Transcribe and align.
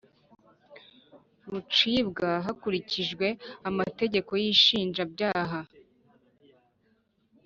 Rucibwa 1.49 2.29
hakurikijwe 2.45 3.27
amategeko 3.69 4.31
y’inshinjabyaha 4.41 5.59